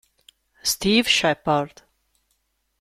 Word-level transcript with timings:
Steve 0.63 1.05
Sheppard 1.05 1.85